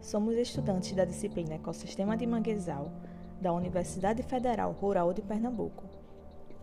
[0.00, 2.90] somos estudantes da disciplina Ecossistema de Manguezal
[3.40, 5.84] da Universidade Federal Rural de Pernambuco.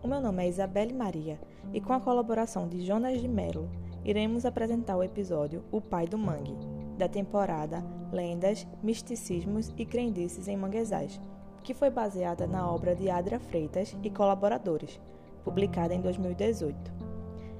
[0.02, 1.40] O meu nome é Isabelle Maria
[1.72, 3.68] e com a colaboração de Jonas de Mello,
[4.04, 6.56] iremos apresentar o episódio O Pai do Mangue,
[6.96, 11.20] da temporada Lendas, Misticismos e Crendices em Manguezais,
[11.62, 15.00] que foi baseada na obra de Adra Freitas e colaboradores,
[15.42, 16.92] publicada em 2018.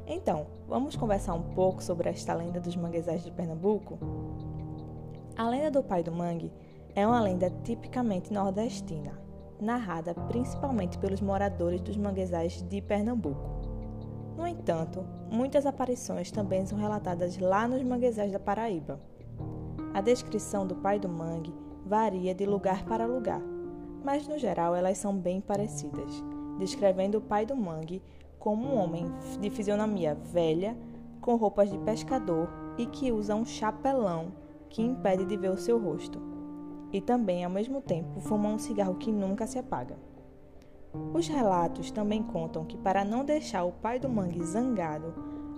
[0.07, 3.99] Então, vamos conversar um pouco sobre esta lenda dos manguezais de Pernambuco?
[5.37, 6.51] A lenda do Pai do Mangue
[6.95, 9.21] é uma lenda tipicamente nordestina,
[9.61, 13.61] narrada principalmente pelos moradores dos manguezais de Pernambuco.
[14.35, 18.99] No entanto, muitas aparições também são relatadas lá nos manguezais da Paraíba.
[19.93, 23.43] A descrição do Pai do Mangue varia de lugar para lugar,
[24.03, 26.25] mas no geral elas são bem parecidas,
[26.59, 28.03] descrevendo o Pai do Mangue
[28.39, 29.05] como um homem
[29.39, 30.75] de fisionomia velha,
[31.21, 32.49] com roupas de pescador
[32.79, 36.21] e que usa um chapelão que impede de ver o seu rosto,
[36.93, 39.97] e também, ao mesmo tempo, fuma um cigarro que nunca se apaga.
[41.13, 45.13] Os relatos também contam que, para não deixar o pai do mangue zangado,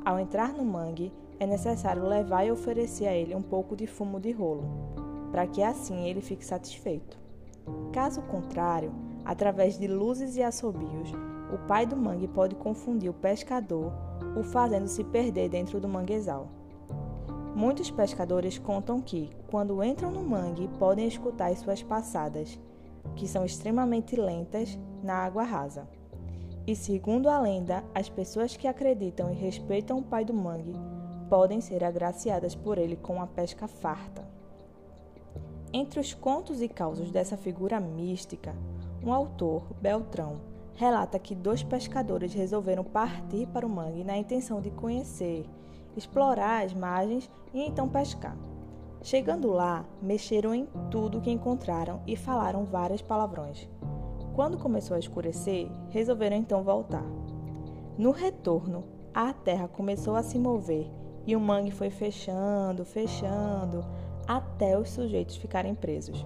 [0.05, 4.19] ao entrar no mangue, é necessário levar e oferecer a ele um pouco de fumo
[4.19, 4.65] de rolo,
[5.31, 7.19] para que assim ele fique satisfeito.
[7.93, 8.93] Caso contrário,
[9.25, 11.13] através de luzes e assobios,
[11.53, 13.93] o pai do mangue pode confundir o pescador,
[14.37, 16.49] o fazendo se perder dentro do manguezal.
[17.59, 22.57] Muitos pescadores contam que, quando entram no mangue, podem escutar as suas passadas,
[23.17, 25.89] que são extremamente lentas, na água rasa.
[26.65, 30.73] E segundo a lenda, as pessoas que acreditam e respeitam o pai do mangue
[31.29, 34.25] podem ser agraciadas por ele com a pesca farta.
[35.73, 38.55] Entre os contos e causos dessa figura mística,
[39.05, 40.37] um autor, Beltrão,
[40.77, 45.45] relata que dois pescadores resolveram partir para o mangue na intenção de conhecer
[45.97, 48.37] explorar as margens e então pescar.
[49.03, 53.69] Chegando lá, mexeram em tudo que encontraram e falaram várias palavrões.
[54.35, 57.05] Quando começou a escurecer, resolveram então voltar.
[57.97, 60.91] No retorno, a terra começou a se mover
[61.27, 63.85] e o mangue foi fechando, fechando,
[64.27, 66.25] até os sujeitos ficarem presos.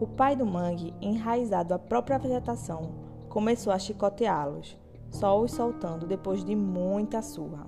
[0.00, 2.92] O pai do mangue, enraizado à própria vegetação,
[3.28, 4.76] começou a chicoteá-los,
[5.10, 7.66] só os soltando depois de muita surra.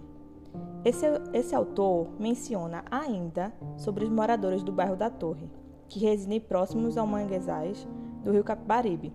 [0.84, 5.50] Esse, esse autor menciona ainda sobre os moradores do bairro da Torre,
[5.88, 7.86] que residem próximos ao manguezais
[8.22, 9.12] do rio Capibaribe,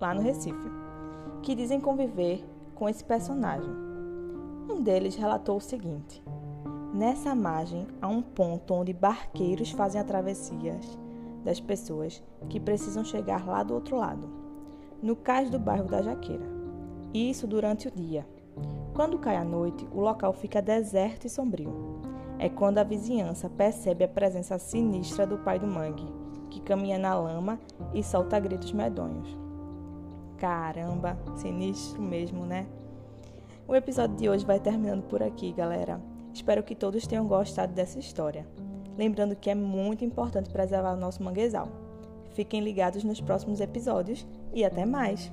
[0.00, 0.70] lá no Recife,
[1.42, 3.70] que dizem conviver com esse personagem.
[4.70, 6.22] Um deles relatou o seguinte:
[6.94, 10.98] Nessa margem há um ponto onde barqueiros fazem a travessias
[11.44, 14.28] das pessoas que precisam chegar lá do outro lado,
[15.02, 16.46] no cais do bairro da Jaqueira.
[17.12, 18.26] Isso durante o dia,
[18.94, 22.00] quando cai a noite, o local fica deserto e sombrio.
[22.38, 26.06] É quando a vizinhança percebe a presença sinistra do pai do mangue,
[26.50, 27.58] que caminha na lama
[27.94, 29.38] e solta gritos medonhos.
[30.36, 32.66] Caramba, sinistro mesmo, né?
[33.68, 36.00] O episódio de hoje vai terminando por aqui, galera.
[36.32, 38.46] Espero que todos tenham gostado dessa história.
[38.96, 41.68] Lembrando que é muito importante preservar o nosso manguezal.
[42.30, 45.32] Fiquem ligados nos próximos episódios e até mais!